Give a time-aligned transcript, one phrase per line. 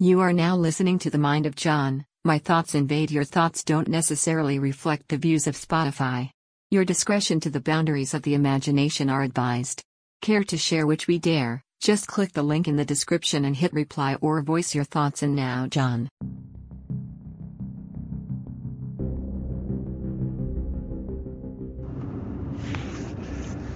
[0.00, 2.04] You are now listening to The Mind Over John.
[2.24, 6.30] My thoughts invade your thoughts don't necessarily reflect the views of Spotify.
[6.70, 9.82] Your discretion to the boundaries of the imagination are advised.
[10.22, 11.64] Care to share which we dare?
[11.80, 15.24] Just click the link in the description and hit reply or voice your thoughts.
[15.24, 16.08] And now, John.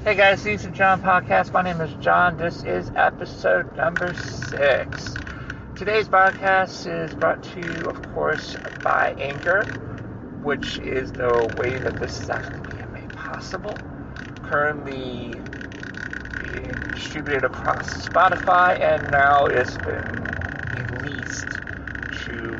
[0.04, 1.52] Hey guys, These of John podcast.
[1.52, 2.36] My name is John.
[2.36, 5.16] This is episode number six.
[5.82, 9.64] Today's podcast is brought to you, of course, by Anchor,
[10.44, 13.76] which is the way that this is actually being made possible.
[14.44, 15.40] Currently
[16.38, 21.60] being distributed across Spotify, and now it's been released
[22.26, 22.57] to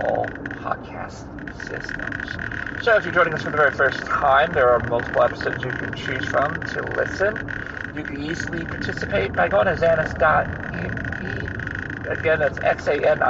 [0.00, 0.28] all
[0.60, 1.28] podcast
[1.62, 2.38] systems.
[2.84, 5.70] So if you're joining us for the very first time, there are multiple episodes you
[5.70, 7.92] can choose from to listen.
[7.94, 10.67] You can easily participate by going to xanis.me
[12.08, 13.20] Again, that's xanis.me.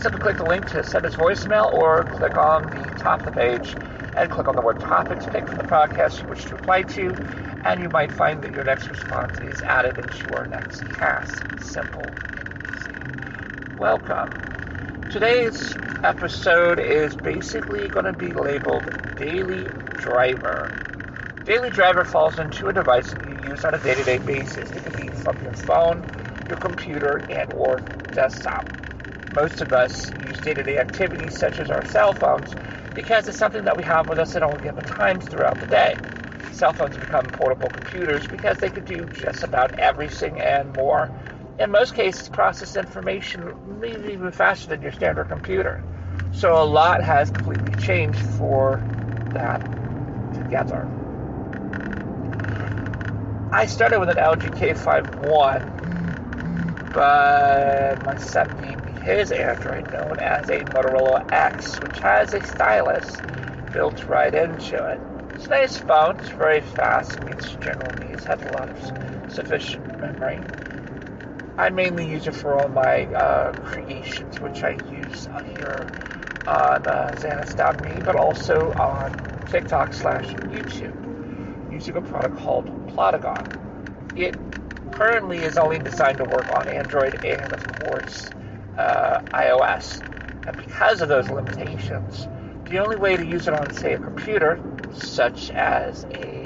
[0.00, 3.32] Simply click the link to send us voicemail or click on the top of the
[3.32, 3.76] page
[4.16, 6.82] and click on the word topic to pick from the podcast you wish to reply
[6.82, 7.14] to,
[7.64, 11.42] and you might find that your next response is added into your next cast.
[11.60, 13.76] Simple and easy.
[13.76, 15.10] Welcome.
[15.10, 18.84] Today's episode is basically going to be labeled
[19.18, 19.64] Daily
[19.98, 20.74] Driver.
[21.44, 24.70] Daily Driver falls into a device that you use on a day to day basis.
[24.70, 26.17] It could be from your phone
[26.48, 27.80] your computer and or
[28.12, 28.66] desktop.
[29.32, 32.56] Most of us use day-to-day activities such as our cell phones
[32.94, 35.96] because it's something that we have with us at all given times throughout the day.
[36.52, 41.10] Cell phones become portable computers because they could do just about everything and more.
[41.58, 45.82] In most cases, process information maybe even faster than your standard computer.
[46.32, 48.82] So a lot has completely changed for
[49.34, 49.60] that
[50.34, 50.88] together.
[53.52, 55.77] I started with an LG K51
[56.92, 58.14] but my
[58.60, 63.20] named his Android known as a Motorola X, which has a stylus
[63.72, 65.00] built right into it.
[65.34, 69.86] It's a nice phone, it's very fast, meets general needs, has a lot of sufficient
[70.00, 70.40] memory.
[71.56, 75.90] I mainly use it for all my uh, creations, which I use here
[76.46, 84.16] on uh, Xanis.me, but also on TikTok slash YouTube, using a product called Plotagon.
[84.16, 84.34] It
[84.98, 88.32] currently is only designed to work on Android and, of course,
[88.76, 90.02] uh, iOS.
[90.48, 92.26] And because of those limitations,
[92.68, 94.60] the only way to use it on, say, a computer,
[94.92, 96.42] such as a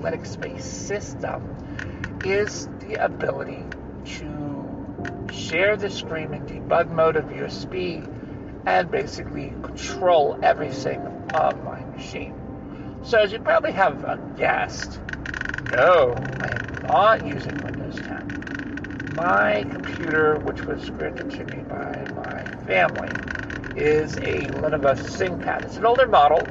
[0.00, 1.42] Linux based system,
[2.24, 3.64] is the ability
[4.04, 8.06] to share the screen in debug mode of USB
[8.64, 11.00] and basically control everything
[11.34, 12.32] on my machine.
[13.02, 15.00] So, as you probably have guessed,
[15.70, 16.14] no,
[16.86, 19.12] not using Windows 10.
[19.16, 23.08] My computer, which was granted to me by my family,
[23.80, 25.64] is a Lenovo ThinkPad.
[25.64, 26.46] It's an older model,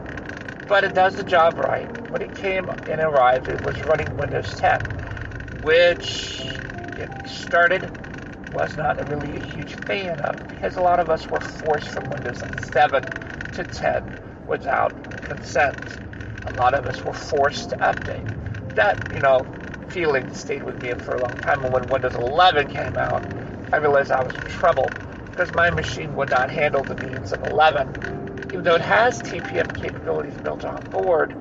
[0.68, 1.88] but it does the job right.
[2.12, 4.82] When it came and arrived, it was running Windows 10,
[5.64, 6.42] which
[6.98, 7.90] it started
[8.54, 12.10] was not really a huge fan of because a lot of us were forced from
[12.10, 13.04] Windows 7
[13.54, 15.98] to 10 without consent.
[16.48, 19.46] A lot of us were forced to update that, you know,
[19.90, 21.64] feeling stayed with me for a long time.
[21.64, 23.26] And when Windows 11 came out,
[23.72, 24.90] I realized I was in trouble
[25.30, 28.48] because my machine would not handle the needs of 11.
[28.50, 31.36] Even though it has TPM capabilities built on board,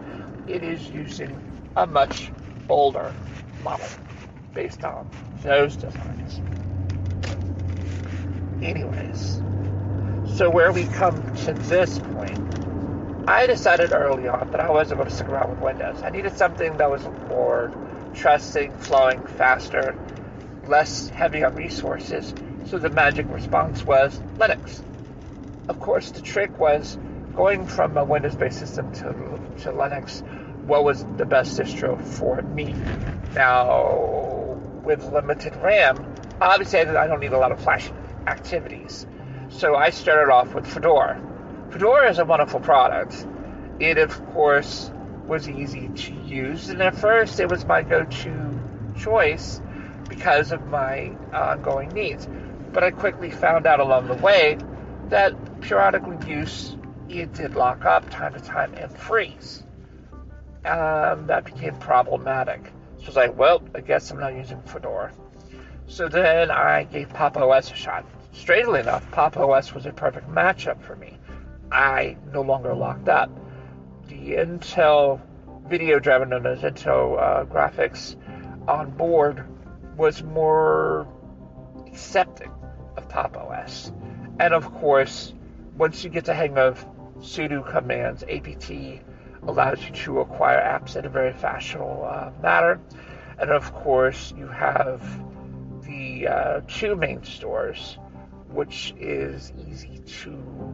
[0.46, 1.38] it is using
[1.76, 2.30] a much
[2.68, 3.12] older
[3.62, 3.86] model
[4.52, 5.08] based on
[5.42, 6.40] those designs.
[8.62, 9.42] Anyways,
[10.36, 12.44] so where we come to this point
[13.26, 16.02] I decided early on that I wasn't going to stick around with Windows.
[16.02, 17.72] I needed something that was more
[18.14, 19.96] trusting, flowing, faster,
[20.66, 22.34] less heavy on resources.
[22.66, 24.82] So the magic response was Linux.
[25.68, 26.98] Of course, the trick was
[27.34, 29.02] going from a Windows based system to,
[29.62, 30.22] to Linux,
[30.66, 32.74] what was the best distro for me?
[33.34, 37.90] Now, with limited RAM, obviously I don't need a lot of flash
[38.26, 39.06] activities.
[39.50, 41.20] So I started off with Fedora
[41.74, 43.26] Fedora is a wonderful product.
[43.80, 44.92] It, of course,
[45.26, 48.60] was easy to use, and at first it was my go to
[48.98, 49.60] choice
[50.08, 52.28] because of my ongoing needs.
[52.72, 54.58] But I quickly found out along the way
[55.08, 56.76] that periodic use
[57.08, 59.62] it did lock up time to time and freeze.
[60.64, 62.72] Um, that became problematic.
[62.98, 65.12] So I was like, well, I guess I'm not using Fedora.
[65.86, 67.36] So then I gave Pop!
[67.36, 68.06] OS a shot.
[68.32, 69.36] Strangely enough, Pop!
[69.36, 71.18] OS was a perfect matchup for me.
[71.70, 73.30] I no longer locked up.
[74.08, 75.20] The Intel
[75.66, 78.16] video driver known as Intel uh, graphics
[78.68, 79.44] on board
[79.96, 81.08] was more
[81.86, 82.52] accepting
[82.96, 83.36] of Pop!
[83.36, 83.92] OS.
[84.38, 85.32] And of course,
[85.78, 86.84] once you get the hang of
[87.20, 88.72] sudo commands, apt
[89.42, 92.80] allows you to acquire apps in a very fashionable uh, manner.
[93.38, 95.02] And of course, you have
[95.84, 97.96] the uh, two main stores,
[98.48, 100.73] which is easy to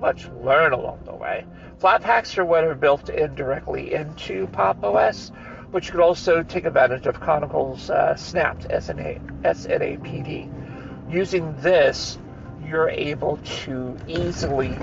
[0.00, 1.44] much learn along the way.
[1.78, 4.82] Flatpaks are what are built in directly into Pop!
[4.82, 5.32] OS,
[5.70, 11.12] but you could also take advantage of Canonical's uh, Snapped SNA, SNAPD.
[11.12, 12.18] Using this,
[12.66, 14.76] you're able to easily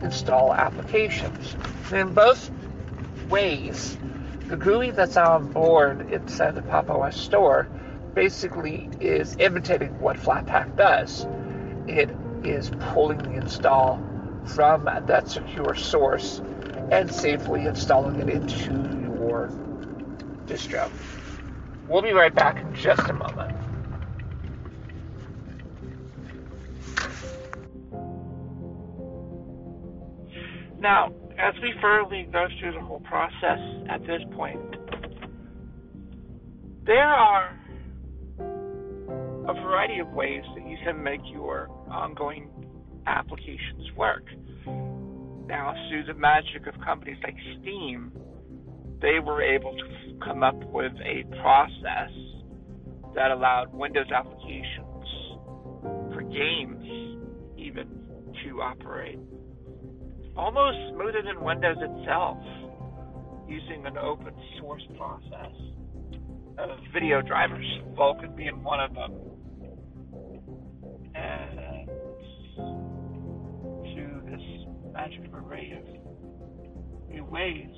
[0.00, 1.56] install applications.
[1.92, 2.50] in both
[3.28, 3.96] ways,
[4.48, 6.90] the GUI that's on board inside the Pop!
[6.90, 7.68] OS store
[8.14, 11.26] basically is imitating what Flatpak does.
[11.86, 12.10] It
[12.44, 14.02] is pulling the install
[14.46, 16.40] from that secure source
[16.90, 18.64] and safely installing it into
[19.18, 19.48] your
[20.46, 20.90] distro.
[21.88, 23.56] We'll be right back in just a moment.
[30.78, 33.58] Now, as we further go through the whole process
[33.88, 34.60] at this point,
[36.84, 37.56] there are
[39.48, 42.48] a variety of ways that you can make your ongoing
[43.06, 44.24] applications work.
[45.46, 48.12] Now, through the magic of companies like Steam,
[49.00, 52.10] they were able to come up with a process
[53.14, 55.06] that allowed Windows applications
[56.14, 56.84] for games
[57.58, 57.88] even
[58.44, 59.18] to operate
[60.36, 62.38] almost smoother than Windows itself
[63.48, 65.52] using an open source process
[66.58, 69.12] of video drivers, Vulkan being one of them.
[74.92, 77.68] Magic array of new ways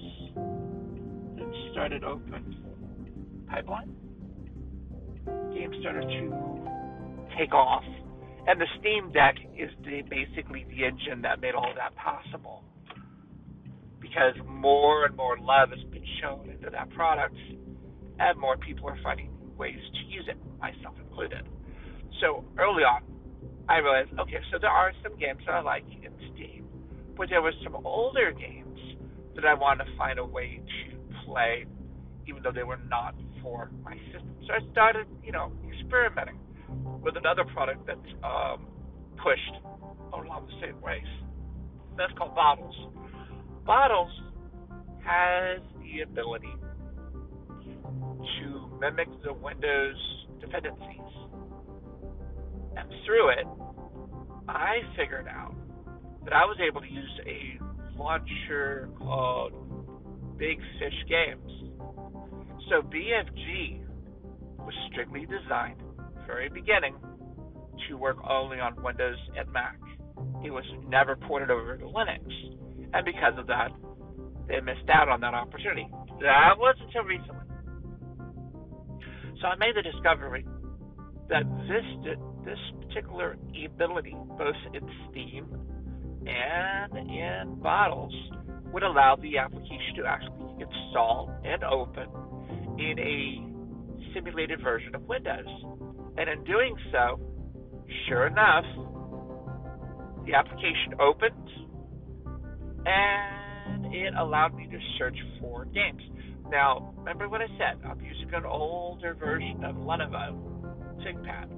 [1.37, 2.57] that started open
[3.49, 3.95] pipeline,
[5.55, 7.85] games started to take off
[8.47, 12.63] and the Steam Deck is the, basically the engine that made all that possible.
[14.01, 17.37] Because more and more love has been shown into that product,
[18.19, 21.49] and more people are finding ways to use it, myself included.
[22.21, 23.03] So early on,
[23.67, 26.54] I realized, okay, so there are some games that I like in Steam,
[27.17, 28.79] but there were some older games
[29.35, 31.67] that I wanted to find a way to play,
[32.27, 34.35] even though they were not for my system.
[34.47, 36.39] So I started, you know, experimenting
[37.03, 38.67] with another product that's um,
[39.23, 39.63] pushed
[40.13, 41.07] along the same ways.
[41.97, 42.75] That's called Bottles.
[43.67, 44.11] Bottles
[45.05, 46.55] has the ability
[48.41, 49.97] to mimic the Windows
[50.41, 51.01] dependencies.
[52.77, 53.47] And through it,
[54.49, 55.55] I figured out
[56.25, 59.53] that I was able to use a launcher called
[60.39, 61.51] Big Fish Games.
[62.69, 63.85] So BFG
[64.59, 65.83] was strictly designed
[66.27, 66.95] very beginning
[67.89, 69.79] to work only on Windows and Mac.
[70.45, 72.25] It was never ported over to Linux.
[72.93, 73.69] And because of that,
[74.49, 75.89] they missed out on that opportunity.
[76.21, 77.41] That was until recently.
[79.41, 80.47] So I made the discovery
[81.29, 85.47] that this this particular ability, both in Steam
[86.29, 88.15] and in Bottles,
[88.73, 92.09] would allow the application to actually install and open
[92.79, 95.47] in a simulated version of Windows.
[96.17, 97.21] And in doing so,
[98.09, 98.65] sure enough,
[100.27, 101.49] the application opened
[102.87, 106.03] and it allowed me to search for games.
[106.51, 107.81] Now, remember what I said?
[107.89, 110.37] I'm using an older version of Lenovo
[110.99, 111.49] ThinkPad.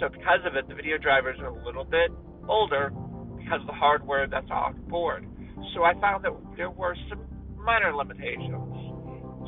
[0.00, 2.10] So because of it, the video drivers are a little bit
[2.48, 2.92] older
[3.42, 5.26] because of the hardware that's on board.
[5.74, 7.20] So I found that there were some
[7.56, 8.90] minor limitations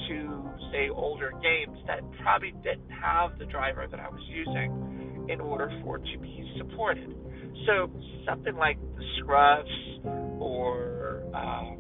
[0.09, 5.41] to say older games that probably didn't have the driver that I was using in
[5.41, 7.15] order for it to be supported.
[7.67, 7.91] So
[8.27, 10.05] something like the Scruffs
[10.41, 11.79] or um,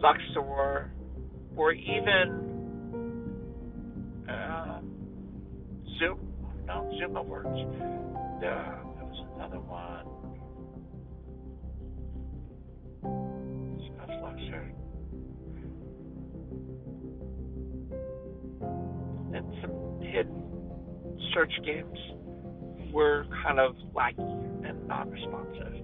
[0.00, 0.90] Luxor
[1.56, 2.56] or even
[4.28, 4.80] uh,
[5.98, 6.18] Zoom.
[6.66, 7.48] No, Zoom works.
[8.44, 8.85] Uh,
[9.36, 10.06] another one.
[13.04, 14.72] Scruffs, Luxor.
[19.34, 20.42] and some hidden
[21.34, 21.98] search games
[22.92, 25.74] were kind of laggy and non responsive.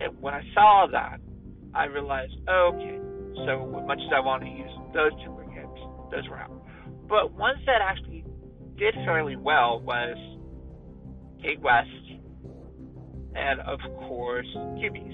[0.00, 1.20] And when I saw that,
[1.74, 2.98] I realized, okay,
[3.44, 5.78] so much as I want to use those two games,
[6.10, 6.52] those were out.
[7.08, 8.24] But ones that actually
[8.78, 10.16] did fairly well was
[11.42, 11.88] Gate West
[13.36, 14.46] and, of course,
[14.78, 15.12] Cubies.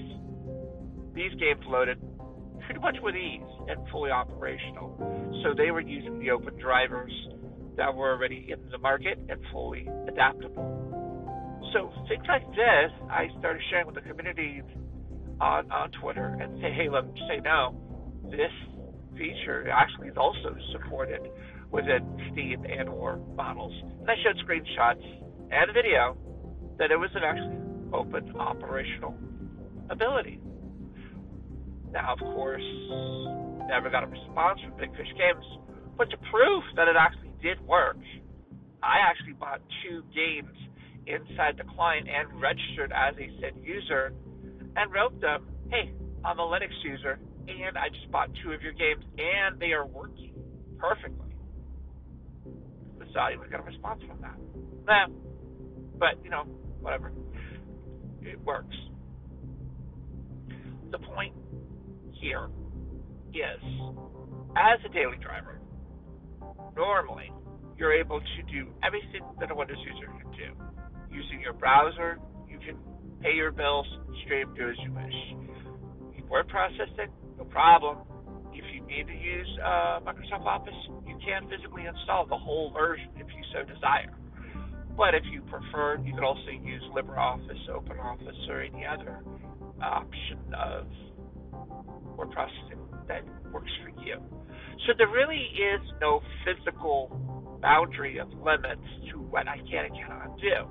[1.13, 1.99] These games loaded
[2.65, 4.95] pretty much with ease and fully operational.
[5.43, 7.11] So they were using the open drivers
[7.77, 10.79] that were already in the market and fully adaptable.
[11.73, 14.61] So things like this, I started sharing with the community
[15.41, 17.75] on on Twitter and say, hey, let me say no.
[18.29, 18.53] This
[19.17, 21.21] feature actually is also supported
[21.71, 22.01] within
[22.31, 23.73] Steam and or Bottles.
[23.99, 25.03] And I showed screenshots
[25.51, 26.15] and video
[26.77, 27.62] that it was an actually
[27.93, 29.15] open operational
[29.89, 30.39] ability.
[31.91, 32.63] Now, of course,
[33.69, 35.45] never got a response from Big Fish Games,
[35.97, 37.97] but to prove that it actually did work,
[38.81, 40.57] I actually bought two games
[41.05, 44.13] inside the client and registered as a said user
[44.75, 45.91] and wrote them, hey,
[46.25, 49.85] I'm a Linux user and I just bought two of your games and they are
[49.85, 50.33] working
[50.77, 51.35] perfectly.
[52.97, 54.37] Without even got a response from that.
[54.87, 55.07] Nah,
[55.99, 56.43] but, you know,
[56.81, 57.11] whatever.
[58.25, 58.75] It works.
[60.91, 61.33] The point
[62.13, 62.49] here
[63.33, 63.63] is,
[64.55, 65.59] as a daily driver,
[66.75, 67.31] normally
[67.77, 71.15] you're able to do everything that a Windows user can do.
[71.15, 72.77] Using your browser, you can
[73.21, 73.87] pay your bills,
[74.23, 75.43] stream, do as you wish.
[76.33, 77.99] Word processing, no problem.
[78.53, 80.73] If you need to use uh, Microsoft Office,
[81.05, 84.09] you can physically install the whole version if you so desire.
[84.95, 89.19] But if you prefer, you can also use LibreOffice, OpenOffice, or any other
[89.81, 90.85] option of
[92.15, 94.17] word processing that works for you.
[94.85, 97.09] So there really is no physical
[97.61, 100.69] boundary of limits to what I can and cannot do.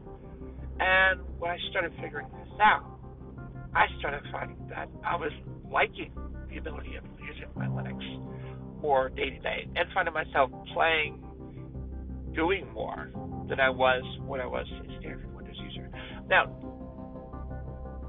[0.79, 2.85] And when I started figuring this out,
[3.75, 5.33] I started finding that I was
[5.71, 6.13] liking
[6.51, 7.99] the ability of using my Linux
[8.83, 11.23] more day to day and finding myself playing,
[12.35, 13.11] doing more
[13.49, 15.91] than I was when I was a standard Windows user.
[16.29, 16.45] Now,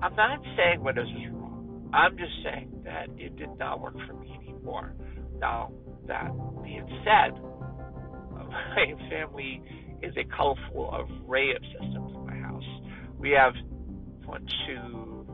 [0.01, 1.89] I'm not saying Windows is wrong.
[1.93, 4.93] I'm just saying that it did not work for me anymore.
[5.39, 5.71] Now,
[6.07, 6.31] that
[6.63, 7.39] being said,
[8.31, 9.61] my family
[10.01, 12.63] is a colorful array of systems in my house.
[13.17, 13.53] We have
[14.25, 15.25] one, two,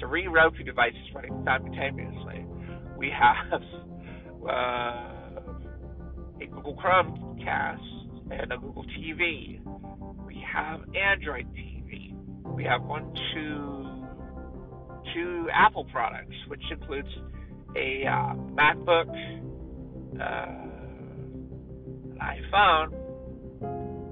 [0.00, 2.46] three Roku devices running simultaneously.
[2.96, 3.60] We have
[4.48, 5.24] uh,
[6.40, 7.93] a Google Chromecast
[8.30, 9.60] and a Google TV.
[10.26, 12.14] We have Android TV.
[12.44, 14.04] We have one, two,
[15.14, 17.08] two Apple products, which includes
[17.76, 19.08] a uh, MacBook,
[20.20, 20.46] uh,
[22.10, 22.92] an iPhone,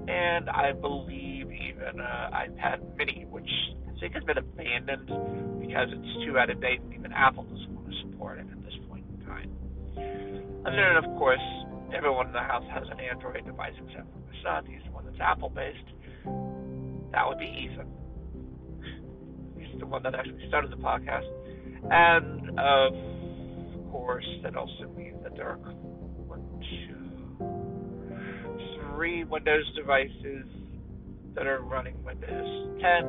[0.09, 3.49] and I believe even an iPad Mini, which
[3.87, 5.07] I think has been abandoned
[5.61, 8.63] because it's too out of date, and even Apple doesn't want to support it at
[8.63, 9.49] this point in time.
[9.95, 11.39] And then, of course,
[11.95, 14.65] everyone in the house has an Android device except for my son.
[14.65, 15.77] He's the one that's Apple based.
[17.11, 17.87] That would be Ethan.
[19.57, 21.27] He's the one that actually started the podcast.
[21.89, 26.41] And of course, that also means that there are one,
[26.87, 27.03] two,
[28.95, 30.45] three Windows devices
[31.35, 33.05] that are running Windows 10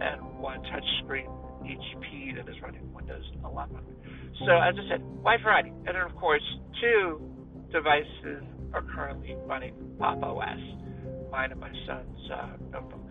[0.00, 1.28] and one touchscreen
[1.64, 3.76] HP that is running Windows 11.
[4.46, 5.70] So, as I said, wide variety.
[5.70, 6.42] And then, of course,
[6.80, 7.35] two
[7.76, 8.42] devices
[8.72, 10.58] are currently running Pop OS,
[11.30, 13.02] mine and my son's uh, notebook.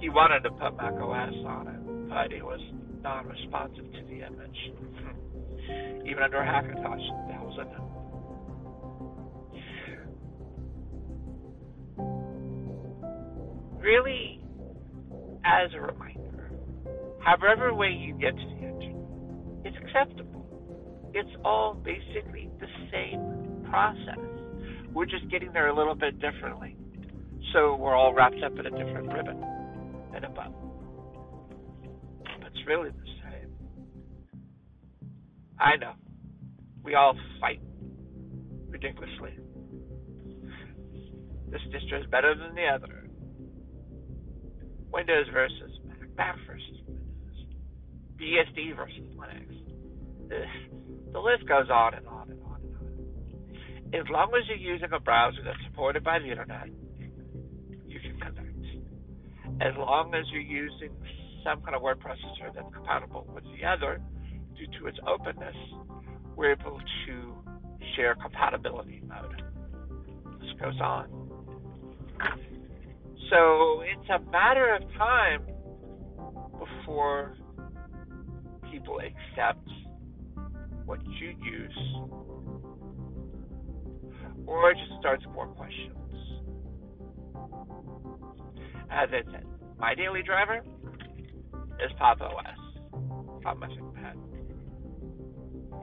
[0.00, 2.60] He wanted to put Mac OS on it, but it was
[3.02, 4.58] non-responsive to the image.
[6.06, 7.68] Even under Hackintosh, that was it.
[13.82, 14.44] Really,
[15.42, 16.52] as a reminder,
[17.24, 20.39] however way you get to the engine, it's acceptable.
[21.12, 24.18] It's all basically the same process.
[24.92, 26.76] We're just getting there a little bit differently.
[27.52, 29.42] So we're all wrapped up in a different ribbon
[30.14, 30.70] and a bow
[32.60, 33.52] it's really the same.
[35.58, 35.92] I know.
[36.82, 37.60] We all fight
[38.68, 39.36] ridiculously.
[41.50, 43.08] This distro is better than the other.
[44.92, 47.46] Windows versus Mac, Mac versus Windows,
[48.20, 50.28] BSD versus Linux.
[50.28, 50.42] The,
[51.12, 54.00] the list goes on and on and on and on.
[54.00, 56.68] As long as you're using a browser that's supported by the internet,
[57.86, 58.46] you can connect.
[59.60, 60.90] As long as you're using
[61.44, 64.00] some kind of word processor that's compatible with the other
[64.56, 65.56] due to its openness,
[66.36, 67.34] we're able to
[67.96, 69.42] share compatibility mode.
[70.40, 71.08] This goes on.
[73.30, 75.42] So it's a matter of time
[76.58, 77.36] before
[78.70, 79.68] people accept
[80.90, 81.78] what you use,
[84.44, 85.94] or it just starts more questions.
[88.90, 89.46] As I said,
[89.78, 90.64] my daily driver
[91.78, 92.58] is Pop OS
[93.46, 94.16] on my ThinkPad.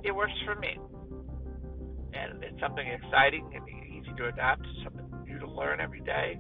[0.03, 0.77] It works for me.
[2.13, 6.37] And it's something exciting and easy to adapt, something new to learn every day.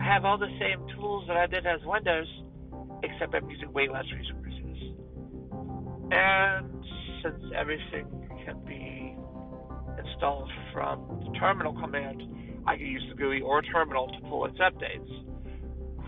[0.00, 2.26] I have all the same tools that I did as Windows,
[3.04, 4.43] except I'm using way less resources.
[6.14, 6.84] And
[7.22, 8.06] since everything
[8.44, 9.16] can be
[9.98, 12.22] installed from the terminal command,
[12.66, 15.10] I can use the GUI or terminal to pull its updates.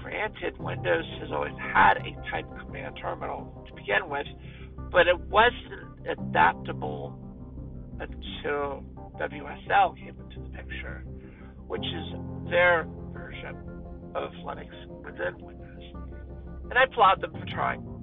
[0.02, 4.26] Granted, Windows has always had a type command terminal to begin with,
[4.92, 7.18] but it wasn't adaptable
[7.98, 8.84] until
[9.18, 11.02] WSL came into the picture,
[11.66, 13.56] which is their version
[14.14, 14.70] of Linux
[15.04, 15.66] within Windows.
[16.70, 17.95] And I applaud them for trying.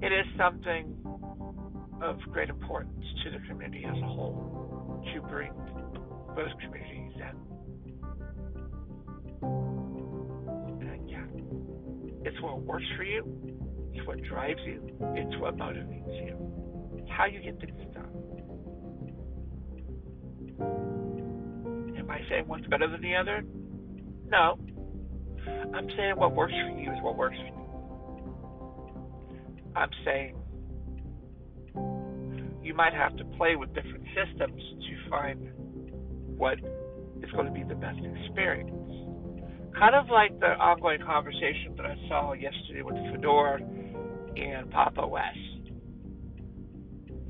[0.00, 0.94] It is something
[2.00, 5.52] of great importance to the community as a whole to bring
[6.36, 7.36] both communities in.
[10.86, 11.26] And yeah,
[12.24, 13.24] it's what works for you,
[13.92, 14.80] it's what drives you,
[15.16, 16.36] it's what motivates you,
[16.98, 18.04] it's how you get things done.
[21.98, 23.42] Am I saying one's better than the other?
[24.28, 24.58] No.
[25.74, 27.57] I'm saying what works for you is what works for you.
[29.74, 30.36] I'm saying
[32.62, 35.48] you might have to play with different systems to find
[36.36, 36.58] what
[37.22, 38.70] is going to be the best experience.
[39.78, 43.60] Kind of like the ongoing conversation that I saw yesterday with Fedora
[44.36, 45.36] and Pop OS.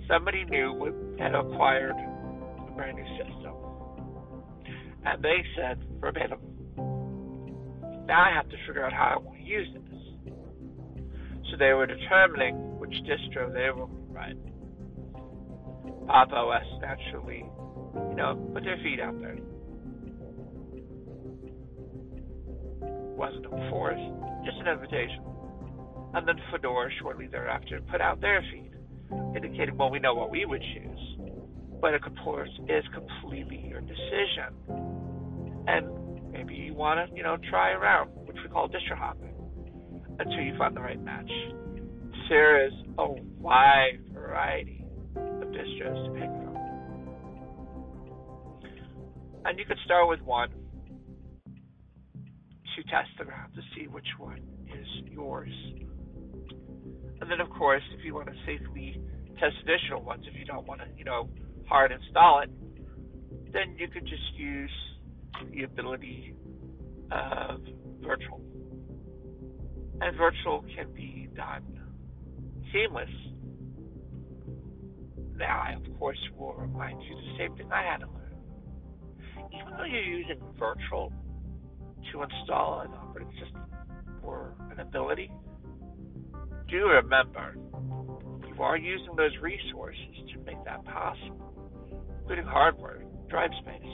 [0.09, 3.55] Somebody new had acquired a brand new system.
[5.05, 6.41] And they said verbatim,
[8.07, 9.88] now I have to figure out how I want to use this.
[11.51, 14.37] So they were determining which distro they were right.
[16.07, 16.33] Pop!
[16.33, 17.45] OS naturally,
[18.11, 19.37] you know, put their feet out there.
[23.17, 24.01] Wasn't a force,
[24.45, 25.25] just an invitation.
[26.15, 28.73] And then Fedora shortly thereafter put out their feed,
[29.37, 31.17] indicating, well, we know what we would choose.
[31.81, 34.55] But of course, is completely your decision.
[35.67, 39.28] And maybe you want to, you know, try around, which we call distro hopping,
[40.19, 41.31] until you find the right match.
[42.29, 43.07] There is a
[43.41, 44.85] wide variety
[45.17, 46.57] of distros to pick from.
[49.45, 50.51] And you could start with one
[52.77, 55.53] to test the ground to see which one is yours.
[57.21, 59.01] And then, of course, if you want to safely
[59.41, 61.29] test additional ones, if you don't want to, you know,
[61.67, 62.51] hard install it,
[63.53, 64.71] then you could just use
[65.53, 66.35] the ability
[67.11, 67.61] of
[68.03, 68.41] virtual.
[70.01, 71.81] And virtual can be done
[72.73, 73.09] seamless.
[75.37, 78.19] Now, I, of course, will remind you the same thing I had to learn.
[79.55, 81.13] Even though you're using virtual
[82.13, 83.63] to install an operating system
[84.23, 85.31] or an ability,
[86.69, 87.57] do remember
[88.47, 91.71] you are using those resources to make that possible,
[92.21, 93.93] including hardware, drive space.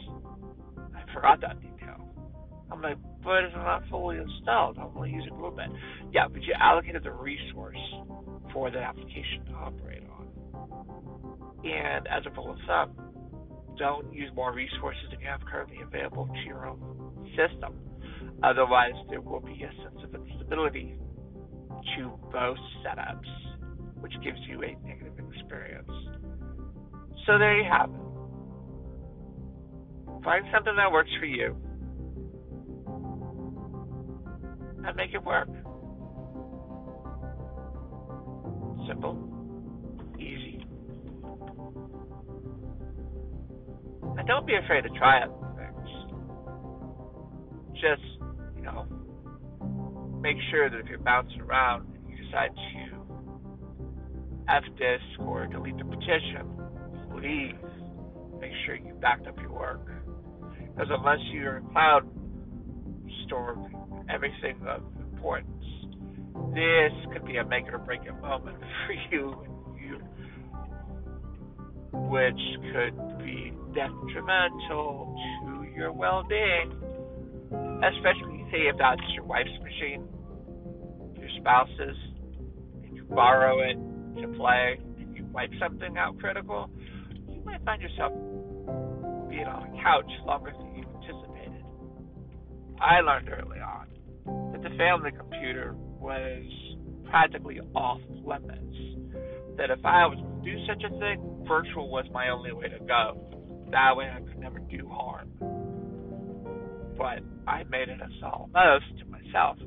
[0.95, 1.57] I forgot that.
[2.75, 4.79] I'm like, but it's not fully installed.
[4.79, 5.69] I'm only using a little bit.
[6.13, 7.79] Yeah, but you allocated the resource
[8.53, 10.27] for the application to operate on.
[11.65, 12.91] And as a rule of thumb,
[13.79, 17.75] don't use more resources than you have currently available to your own system.
[18.43, 20.99] Otherwise, there will be a sense of instability
[21.97, 23.31] to both setups,
[24.01, 25.91] which gives you a negative experience.
[27.27, 28.01] So there you have it.
[30.25, 31.57] Find something that works for you
[34.87, 35.49] and make it work.
[38.87, 39.17] Simple,
[40.19, 40.65] easy.
[44.19, 45.31] And don't be afraid to try it.
[47.75, 48.03] Just,
[48.57, 48.87] you know,
[50.21, 52.95] make sure that if you're bouncing around and you decide to
[54.49, 56.49] F disk or delete the partition,
[57.11, 57.55] please
[58.41, 59.81] make sure you backed up your work.
[60.75, 62.09] Because unless your cloud
[63.27, 63.57] store
[64.13, 65.65] everything of importance,
[66.55, 69.99] this could be a make it or break it moment for you you,
[71.93, 72.41] which
[72.73, 75.15] could be detrimental
[75.45, 76.73] to your well-being,
[77.83, 80.09] especially say if that's your wife's machine,
[81.19, 81.97] your spouse's,
[82.85, 83.77] and you borrow it
[84.23, 86.71] to play, and you wipe something out critical,
[87.29, 88.13] you might find yourself
[89.29, 91.65] being on a couch longer than you anticipated.
[92.81, 93.94] I learned early on
[94.77, 96.45] family computer was
[97.09, 98.61] practically off limits.
[99.57, 102.79] That if I was to do such a thing, virtual was my only way to
[102.81, 103.21] go.
[103.71, 105.31] That way I could never do harm.
[106.97, 109.59] But I made it a solemn oath to myself.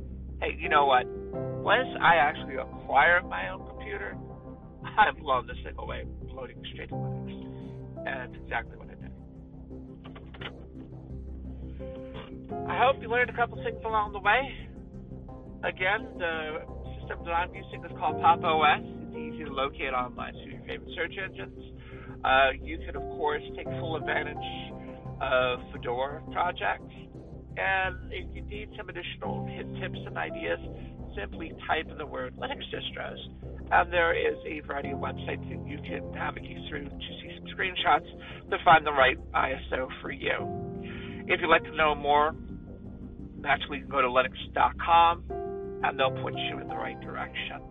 [0.42, 1.06] Hey, you know what?
[1.64, 4.18] Once I actually acquire my own computer,
[4.98, 7.32] I'm blowing this thing away, loading straight to Linux.
[7.98, 9.12] And that's exactly what I did.
[12.68, 14.67] I hope you learned a couple things along the way.
[15.64, 16.62] Again, the
[17.02, 18.82] system that I'm using is called Pop OS.
[18.84, 21.58] It's easy to locate online through your favorite search engines.
[22.24, 24.38] Uh, you can, of course, take full advantage
[25.20, 26.94] of Fedora projects.
[27.58, 29.50] And if you need some additional
[29.82, 30.60] tips and ideas,
[31.18, 33.18] simply type in the word Linux distros.
[33.72, 37.48] And there is a variety of websites that you can navigate through to see some
[37.58, 38.06] screenshots
[38.52, 40.38] to find the right ISO for you.
[41.28, 42.36] If you'd like to know more,
[43.40, 45.47] naturally you can go to linux.com
[45.84, 47.62] and they'll put you in the right direction.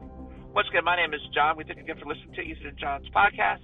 [0.55, 1.57] Once again, my name is John.
[1.57, 3.61] We thank you again for listening to Ethan and John's podcast.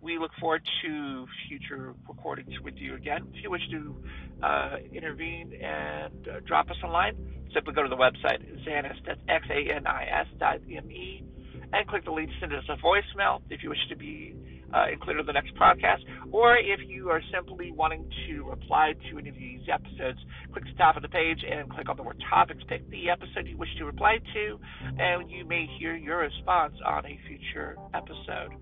[0.00, 3.26] We look forward to future recordings with you again.
[3.32, 3.96] If you wish to
[4.42, 7.16] uh, intervene and uh, drop us a line,
[7.54, 11.24] simply go to the website, Xanis, that's X-A-N-I-S dot M-E,
[11.72, 14.34] and click the link to send us a voicemail if you wish to be
[14.74, 16.02] uh, included in the next podcast,
[16.32, 20.18] or if you are simply wanting to reply to any of these episodes,
[20.52, 23.46] click the top of the page and click on the word topics, pick the episode
[23.46, 24.58] you wish to reply to,
[24.98, 28.52] and you may hear your response on a future episode.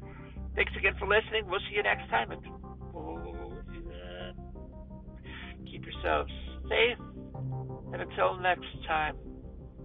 [0.55, 1.49] Thanks again for listening.
[1.49, 2.31] We'll see you next time.
[2.31, 2.41] And
[5.71, 6.33] keep yourselves
[6.69, 6.99] safe.
[7.93, 9.17] And until next time,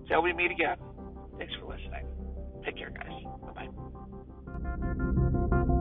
[0.01, 0.77] until we meet again,
[1.38, 2.05] thanks for listening.
[2.65, 3.23] Take care, guys.
[3.55, 3.67] Bye
[5.65, 5.75] bye.